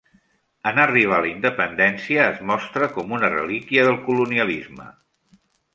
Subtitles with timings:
[0.69, 4.91] En arribar la independència, es mostra com una relíquia del colonialisme.